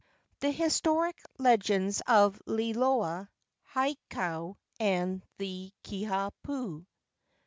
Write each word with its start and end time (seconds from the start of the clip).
THE 0.39 0.49
HISTORIC 0.49 1.15
LEGENDS 1.37 2.01
OF 2.07 2.41
LILOA, 2.47 3.29
HAKAU, 3.75 4.55
AND 4.79 5.23
THE 5.37 5.71
"KIHA 5.83 6.31
PU." 6.41 6.87